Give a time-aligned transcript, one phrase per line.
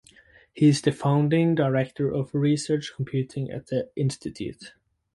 [0.51, 4.73] He is the founding director of Research Computing at the institute.